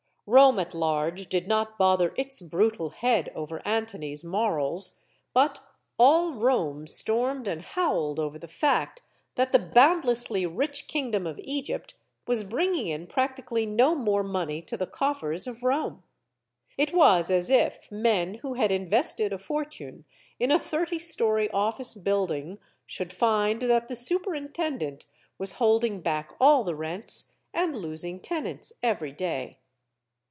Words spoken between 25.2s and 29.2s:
was holding back all the rents and losing tenants every